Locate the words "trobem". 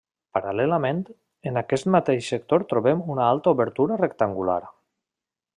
2.73-3.07